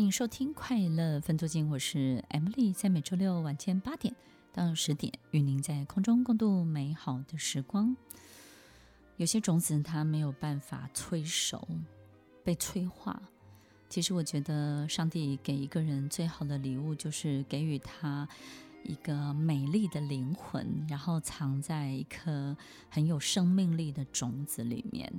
[0.00, 4.16] 欢迎收听快乐分租金，我是 Emily，在每周六晚间八点
[4.50, 7.94] 到十点，与您在空中共度美好的时光。
[9.18, 11.68] 有些种子它没有办法催熟，
[12.42, 13.20] 被催化。
[13.90, 18.26] 其实我觉得，上帝给一个人最好的礼物，就是给予他
[18.84, 22.56] 一个美丽的灵魂，然后藏在一颗
[22.88, 25.12] 很有生命力的种子里面。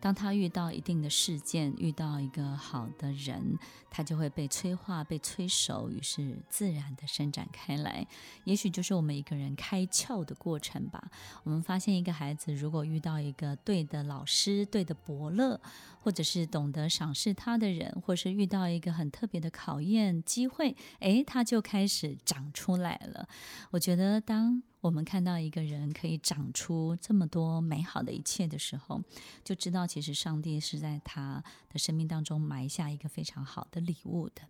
[0.00, 3.58] 当他遇到一定的事件，遇到一个好的人，
[3.90, 8.06] 他就会被催化、被催熟，于是自然的伸展开来。
[8.44, 11.10] 也许就是我们一个人开窍的过程吧。
[11.42, 15.58] 我们发现一个孩子，如果遇到一个对的老师、对的伯乐，
[16.00, 23.26] 或者是懂得赏识他的人，或是遇到一个很特别的考验机会，诶，他就开始长出来了。
[23.70, 24.62] 我觉得当。
[24.84, 29.02] 我们看到一个人可以长出这么多美好的一切的时候，
[29.42, 34.42] 就知道其实上帝是在他的生命当中埋下一个非常好的礼物的。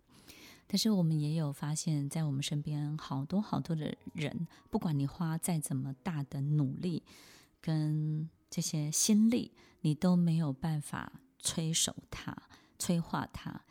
[0.67, 7.03] 但是我们也有发现，在我们身边好多好多的人，不管你花再怎么大的努力
[7.61, 12.35] 跟这些心力，你都没有办法催熟他、
[12.77, 13.61] 催化他，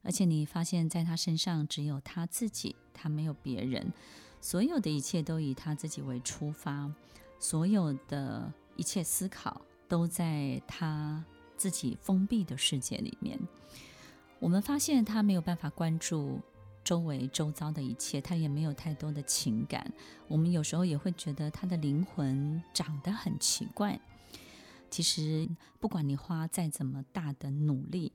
[0.00, 3.92] 而且你发现在他身上只有他自己，他没有别人。
[4.40, 6.92] 所有的一切都以他自己为出发，
[7.38, 11.24] 所有的一切思考都在他
[11.56, 13.38] 自己封闭的世界里面。
[14.38, 16.40] 我们发现他没有办法关注
[16.84, 19.92] 周围周遭的一切，他也没有太多的情感。
[20.28, 23.98] 我们有时候也会觉得他的灵魂长得很奇怪。
[24.88, 25.48] 其实，
[25.80, 28.12] 不管你花再怎么大的努力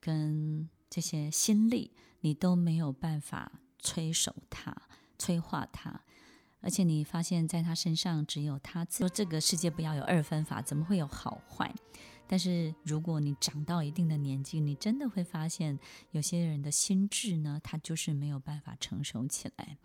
[0.00, 4.74] 跟这些心力，你都没有办法催熟他。
[5.18, 6.00] 催化他，
[6.60, 8.98] 而且你发现在他身上只有他自。
[8.98, 11.74] 说这个世界不要有二分法，怎么会有好坏？
[12.28, 15.78] 但是如果你长到一定的年纪，你真的会发现，
[16.10, 19.78] 有些人的心智呢，他就是没有办法成熟起来。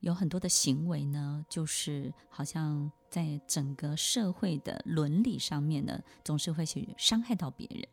[0.00, 7.88] 有很多的行为呢，就是好像在整个社会的伦理上面呢，总是会去伤害到别人。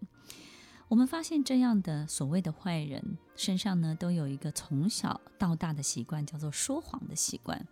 [0.94, 7.66] 我们发现这样的所谓的坏人身上呢，都有一个从小到大的习惯，叫做说谎的习惯。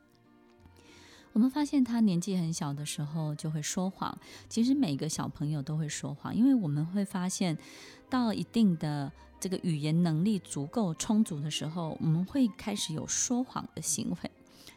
[1.31, 4.17] 我们发现他年纪很小的时候就会说谎。
[4.49, 7.55] 其实每个小朋友都会说谎，因为我们会发现，
[8.09, 14.31] 到一定的这个语言能力足够充足的时候，我们会开始有说谎的行为。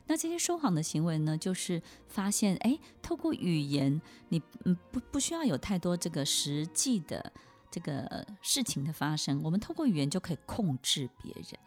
[0.06, 7.32] 那这些说谎的行为呢，就是发现，哎，透过语言，你嗯不不需要有太多这个实际的。
[7.74, 11.58] 这个事情的发生，我们透过语言就可以控制别人，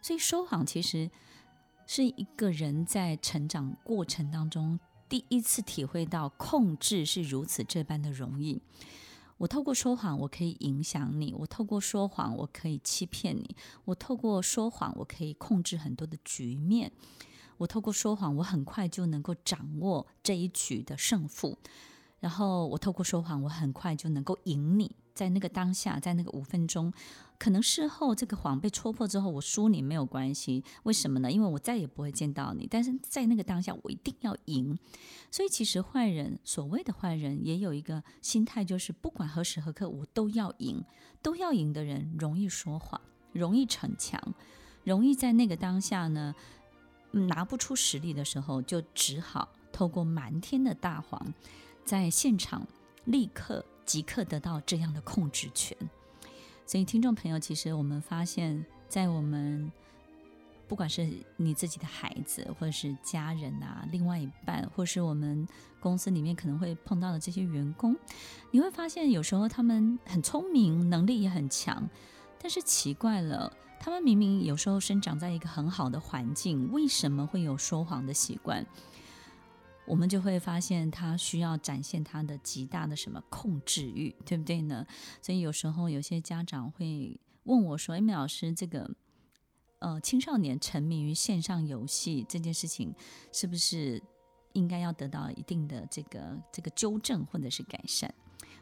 [0.00, 1.10] 所以说谎其实
[1.88, 4.78] 是一个人在成长过程当中
[5.08, 8.62] 第一次体会到控制是如此这般的容易。
[9.38, 13.56] 我透过说谎，我可以影响你；我透过说谎，我可以欺骗你；
[13.86, 16.90] 我透过说谎，我可以控制很多的局面；
[17.56, 21.58] 我透过说谎，我很快就能够掌握这一局的胜负。
[22.20, 24.94] 然后我透过说谎，我很快就能够赢你。
[25.14, 26.92] 在那个当下，在那个五分钟，
[27.38, 30.64] 可能事后这个谎被戳破之后，我输你没有关系。
[30.84, 31.30] 为什么呢？
[31.30, 32.66] 因为我再也不会见到你。
[32.70, 34.78] 但是在那个当下，我一定要赢。
[35.30, 40.84] 所以其实坏人，所谓的坏人，也有一个心态，就是不管何时何刻，我都要赢。
[41.22, 42.98] 都要赢的人，容易说谎，
[43.32, 44.18] 容易逞强，
[44.84, 46.34] 容易在那个当下呢，
[47.10, 51.34] 拿不出实力的时候，就只好透过瞒天的大谎。
[51.84, 52.66] 在现场
[53.04, 55.76] 立刻即刻得到这样的控制权，
[56.66, 59.70] 所以听众朋友，其实我们发现，在我们
[60.68, 65.46] 不管是你自己的孩子，或者是家人啊，另外一半，或是我们
[65.80, 67.96] 公司里面可能会碰到的这些员工，
[68.52, 71.88] 你会发现有时候他们很聪明，能力也很强，
[72.40, 78.64] 但是奇怪了，他们明明有时候生长在一个很好的环境，为什么会有说谎的习惯？
[79.90, 84.86] 我们就会发现他需要展现他的极大的什么控制欲，对不对呢？
[85.20, 88.88] 所以有时候有些家长会问我说：“哎，米老师，这个
[89.80, 92.94] 呃青少年沉迷于线上游戏这件事情，
[93.32, 94.00] 是不是
[94.52, 98.14] 应该要得到一定的这个这个纠正或者是改善？”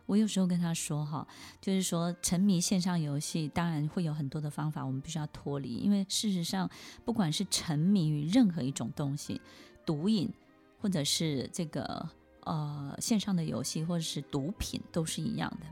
[0.07, 1.29] 我有时候跟他说：“哈，
[1.61, 6.71] 就是说沉迷线上游戏，当然会有很多的方法，我们必须要脱离，因为事实上，
[7.05, 9.43] 不管是沉迷于任何一种东西，
[9.85, 10.33] 毒瘾。”
[10.81, 12.09] 或者是这个
[12.45, 15.67] 呃线上的游戏，或者是毒品，都是一样的。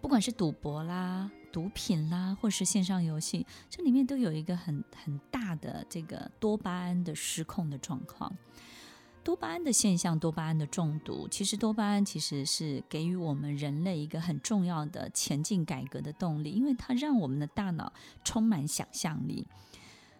[0.00, 8.30] 不管是赌博啦、毒品啦，或是线上游戏，这里面都有一个很很大的这个多巴胺的失控的状况。
[9.22, 17.90] 多巴胺的现象，多巴胺的中毒，其实多巴胺其实是给予我们人类一个很重要的前进改革的动力，因为它让我们的大脑
[18.22, 19.46] 充满想象力，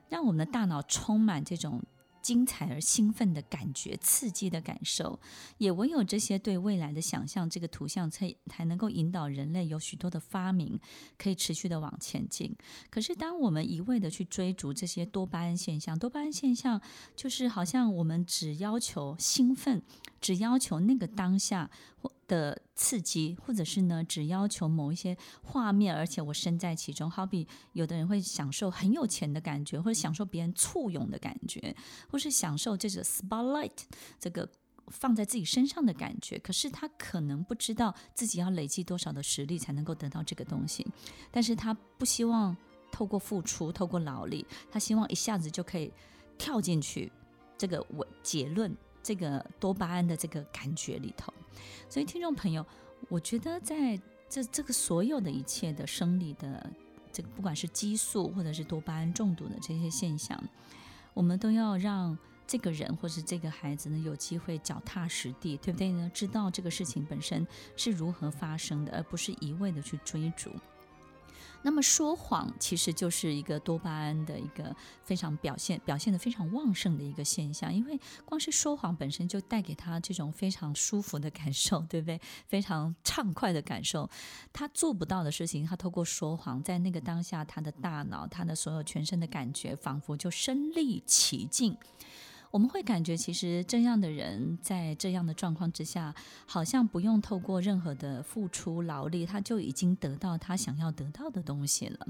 [0.09, 1.83] 让我们的大脑充满这种。
[2.25, 5.21] 精彩而兴奋的感觉，刺激的感受，
[5.59, 10.81] 也唯有这些对未来的想象，这个图像才才能够引导人类有许多的发明，
[11.19, 12.57] 可以持续的往前进。
[12.89, 16.81] 可是，当我们一味的去追逐这些多巴胺现象，多巴胺现象
[17.15, 19.83] 就是好像我们只要求兴奋，
[20.23, 22.11] 只要求那个当下或。
[22.27, 27.11] 的刺激，或者是呢，只要求某一些画面，而且我身在其中。
[27.11, 31.77] 好比有的人会享受很有钱的感觉，或者享受别人簇拥的感觉，
[32.11, 33.71] 或是享受这个 spotlight
[34.19, 34.49] 这个
[34.89, 36.39] 放在自己身上的感觉。
[36.39, 40.87] 可是他可能不知道自己要累积多少的实力才能够得到这个东西，
[41.31, 42.57] 但是他不希望
[42.91, 45.93] 透过付出，透过劳力，他希望一下子就可以
[46.37, 47.13] 跳进去
[47.57, 51.33] 这个我结论这个多巴胺的这个感觉里头。
[51.89, 52.65] 所以，听众朋友，
[53.09, 56.71] 我觉得在这这个所有的一切的生理的
[57.13, 60.43] 这个，不管是激素或者是多巴胺中毒的这些现象，
[61.13, 62.17] 我们都要让
[62.47, 66.11] 这个人或是这个孩子呢有机会脚踏实地，对不对呢？
[66.13, 67.47] 知道这个事情本身
[67.77, 70.51] 是如何发生的，而不是一味的去追逐。
[71.65, 82.21] 那么说谎其实就是一个多巴胺的一个非常表现表现得非常旺盛的一个现象，因为光是说谎本身就带给他这种非常舒服的感受，对不对？
[82.47, 84.09] 非常畅快的感受。
[84.53, 91.77] 他做不到的事情，他透过说谎，在那个当下，他的大脑，他的所有全身的感觉，仿佛就身历其境。
[92.55, 96.15] 我们会感觉，其实这样的人在这样的状况之下，
[96.47, 102.07] 好像不用透过任何的付出劳力，他就已经得到他想要得到的东西了。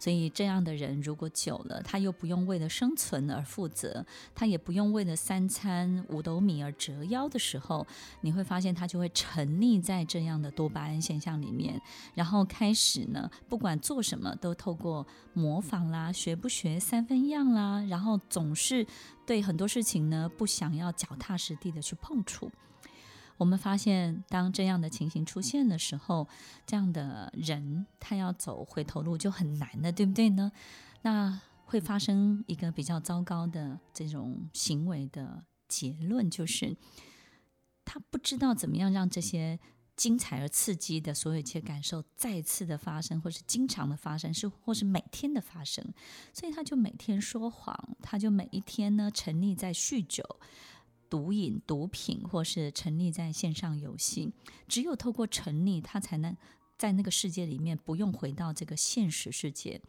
[0.00, 4.04] 所以，这样的人如果久了，他又不用为了生存而负责，
[4.34, 7.86] 他也不用为了三餐五斗米而折腰的时候，
[8.22, 11.80] 你会发现他就会沉溺在这样的多巴胺现象里面，
[12.12, 18.84] 然后开始呢，不管做什么都透过模仿啦、学不学三分样啦，然后总是。
[19.26, 22.50] 对很多事情呢，不想要脚踏实地的去碰触。
[23.36, 26.26] 我们发现，当这样的情形出现的时候，
[26.64, 30.52] 这样的人他要走回头路就很难了，对不对呢？
[31.02, 36.76] 那会发生一个比较糟糕的这种行为的结论，就是
[37.84, 39.58] 他不知道怎么样让这些。
[39.96, 45.82] 精彩而刺激的所有一切感受再次的发生，或是经常的发生，是或是每天的发生，
[46.34, 50.22] 所以他就每天说谎，他就每一天呢沉溺在酗酒、
[51.08, 54.30] 毒瘾、毒品，或是沉溺在线上游戏。
[54.68, 56.36] 只有透过沉溺，他才能
[56.78, 59.80] 在那个世界里面不用回到这个现实世界。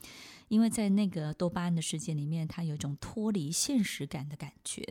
[0.50, 4.82] 因为在那个多巴胺的世界里面，他有一种脱离现实感的感觉，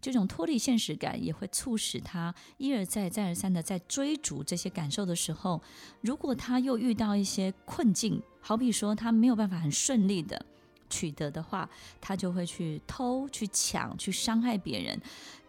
[0.00, 5.60] 这种脱离现实感也会促使他一而再、再而三的在追逐这些感受的时候，
[6.00, 10.46] 如果他又遇到一些困境，好比说他没有办法很顺利的
[10.88, 11.68] 取得的话，
[12.00, 14.98] 他就会去偷、去抢、去伤害别人，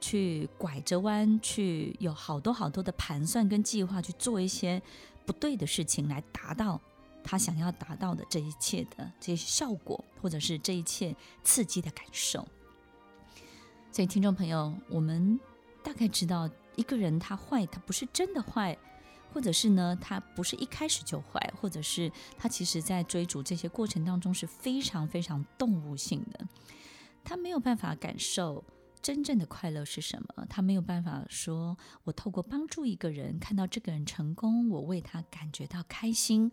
[0.01, 4.81] 去拐着弯，去有好多好多的盘算跟计划去做一些
[5.25, 6.79] 不对的事情来达到。
[7.27, 12.47] 他想要达到的这一切的这些效果，或者是这一切刺激的感受。
[13.91, 15.39] 所以，听众朋友，我们
[15.83, 18.77] 大概知道，一个人他坏，他不是真的坏，
[19.33, 26.47] 或者是呢，他不是一开始就坏，或者是他其实在追逐这些过程当中是非常非常动物性的。
[27.23, 28.63] 他没有办法感受
[29.05, 36.51] 真正的快乐是什么，他没有办法说，我透过帮助一个人，看到这个人成功，我为他感觉到开心。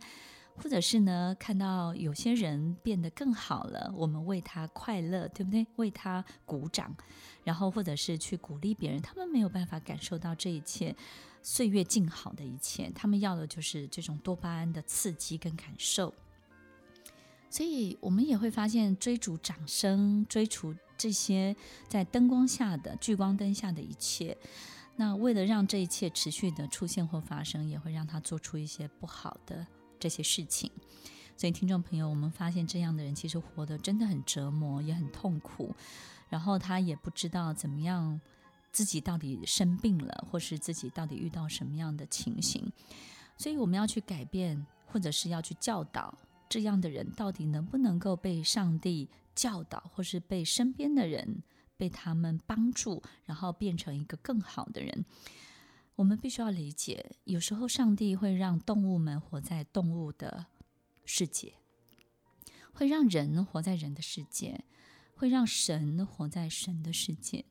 [0.57, 5.67] 或者是呢，看到有些人变得更好了，我们为他快乐，对不对？
[5.77, 6.95] 为他鼓掌，
[7.43, 10.95] 然后或者是去鼓励别人，他们没有办法感受到这一切
[11.41, 16.13] 岁月静好的一切，他们要的就是这种多巴胺的刺激跟感受。
[17.49, 21.57] 所以，我们也会发现，追逐掌声，追逐这些
[21.89, 24.37] 在灯光下的聚光灯下的一切，
[24.95, 29.67] 那为了让这一切持续的出现或发生，也会让他做出一些不好的。
[29.99, 30.71] 这些事情，
[31.37, 35.75] 所以听众朋友，我们发现这样的人其实活得真的很折磨，也很痛苦。
[36.29, 38.21] 然后他也不知道怎么样，
[38.73, 42.73] 自己到底生病了，或是自己到底遇到什么样的情形。
[43.37, 46.13] 所以我们要去改变，或者是要去教导
[46.53, 51.43] 这样的人，到底能不能够被上帝教导，或是被身边的人
[51.79, 55.07] 被他们帮助，然后变成一个更好的人。
[55.97, 60.45] 我们必须要理解，有时候上帝会让动物们活在动物的
[61.07, 61.55] 世界，
[62.75, 64.63] 会让人活在人的世界，
[65.15, 67.47] 会让神活在神的世界。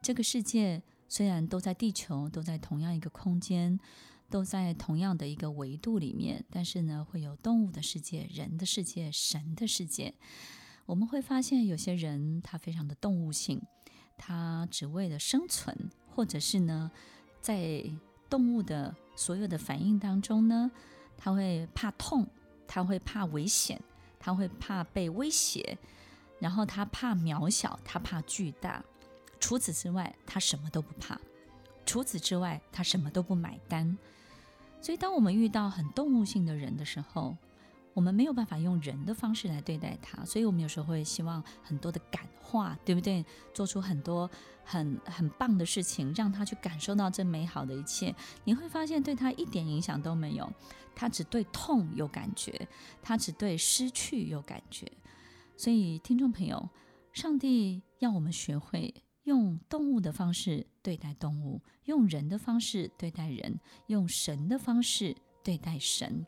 [0.00, 3.78] 这个世界虽然都在地球，都在同样一个空间，
[4.28, 10.14] 都在同样的一个维度里面，但是呢，会有动物的世界、人的世界、神的世界。
[10.84, 13.60] 我们会发现，有些人他非常的动物性，
[14.16, 16.90] 他只为了生存，或者是呢，
[17.40, 17.84] 在
[18.28, 20.70] 动物的所有的反应当中呢，
[21.16, 22.26] 他会怕痛，
[22.66, 23.80] 他会怕危险，
[24.18, 25.78] 他会怕被威胁，
[26.40, 28.84] 然后他怕渺小，他怕巨大。
[29.38, 31.20] 除此之外，他什么都不怕；
[31.86, 33.96] 除此之外，他什么都不买单。
[34.82, 37.36] 所以，当我们遇到很动物性的人的时候，
[37.94, 40.24] 我们没有办法用人的方式来对待他。
[40.24, 43.24] 所以我们有时候会希望很多的感化，对不对？
[43.54, 44.30] 做出很多
[44.64, 48.14] 很很棒的事情，让他去感受到这美好的一切。
[48.44, 50.52] 你会发现，对他一点影响都没有。
[50.94, 52.68] 他只对痛有感觉，
[53.02, 54.90] 他只对失去有感觉。
[55.56, 56.68] 所以，听众朋友，
[57.12, 58.94] 上帝要我们学会。
[59.26, 66.24] 用动物的方式对待动物，用人的方式对待人，用神的方式对待神。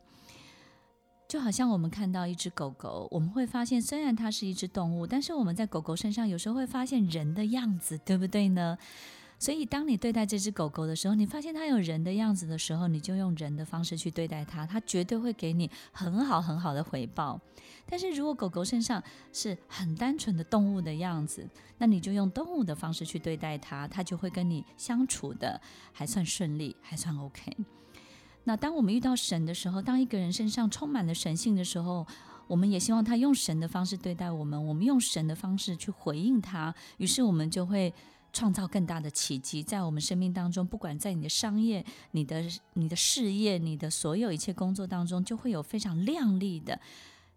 [1.27, 8.77] 就好像我们看到一只狗狗，我们会发现，虽然它是一只动物，但是我们在狗狗身上有时候会发现人的样子，对不对呢？
[9.41, 17.39] 所以，当你对待这只狗狗的时候，你发现它有人的样子的时候，你就用人的方式去对待它，它绝对会给你很好很好的回报。
[17.85, 25.59] 但是如果狗狗身上是很单纯的动物的样子，那你就用动物的方式去对待它，它就会跟你相处的
[25.93, 27.55] 还算顺利，还算 OK。
[28.43, 32.05] 那当我们遇到神的时候，当一个人身上充满了神性的时候，
[32.45, 37.93] 我们也希望他用神的方式对待我们，我们用神的方式去回应他，于是我们就会。
[38.31, 42.43] 创造更大的奇迹，在我们生命当中，不管在你的商业、你的、
[42.73, 46.79] 你的事业、你的所有一切工作当中，就会有非常亮丽的、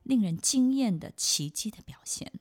[0.02, 2.32] 令人惊艳的奇迹的表现。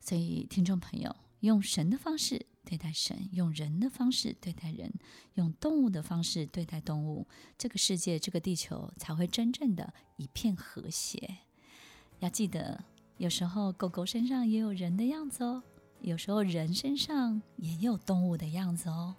[0.00, 4.92] 所以，听众朋友，用神的方式对待神，用人的方式对待人，
[5.34, 7.26] 用动物的方式对待动物，
[7.58, 11.38] 这个世界、这个地球才会真正的一片和谐。
[12.20, 12.82] 要记得，
[13.18, 15.62] 有时候狗狗身上也有人的样子哦。
[16.00, 19.16] 有时候人身上也有动物的样子哦。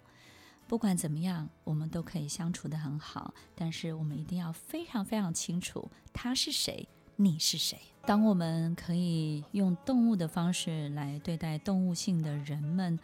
[0.66, 3.34] 不管怎么样，我们都可以相处得很好。
[3.56, 7.76] 但是我们一定要非常非常清楚，他是谁，你是谁。
[8.06, 12.98] 当我们可以用动物的方式来对待动物性的人们，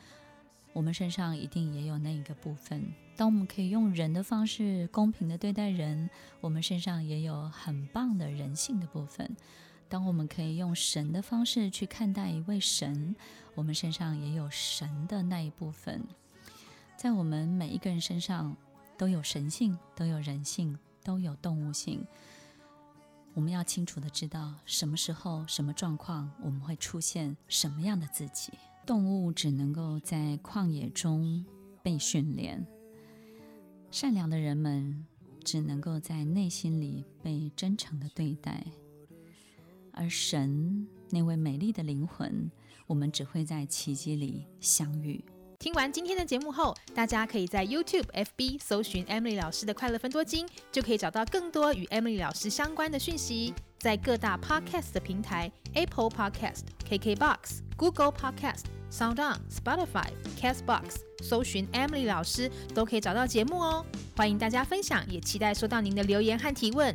[0.72, 2.92] 我们身上一定也有那一个部分。
[3.16, 6.08] 当我们可以用人的方式公平地对待人，
[6.40, 9.36] 我们身上也有很棒的人性的部分。
[9.88, 13.14] 当我们可以用神的方式去看待一位神，
[13.54, 16.02] 我们身上也有神的那一部分。
[16.96, 18.56] 在我们每一个人身上
[18.96, 22.04] 都有神性，都有人性，都有动物性。
[23.34, 28.52] 我们要清楚的知道什么时候、什么状况，我们会出现什么样的自己。
[28.86, 31.44] 动物只能够在旷野中
[31.82, 32.66] 被训练，
[33.90, 35.04] 善良的人们
[35.44, 38.64] 只能够在内心里被真诚的对待。
[39.96, 42.50] 而神那位美丽的灵魂，
[42.86, 45.24] 我们只会在奇迹里相遇。
[45.58, 53.54] 听完今天的节目后，大家可以在 YouTube、FB 搜寻 Emily 老师的快乐分多金，就可以找到更多与 Emily 老师相关的讯息。
[53.78, 63.84] 在各大 Podcast 的平台，Apple Podcast、KKBox、Google Podcast、SoundOn、Spotify、Castbox，搜寻 Emily 老师都可以找到节目哦。
[64.14, 66.94] 欢迎大家分享，也期待收到您的留言和提问。